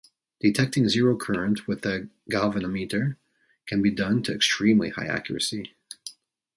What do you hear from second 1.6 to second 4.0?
with a galvanometer can be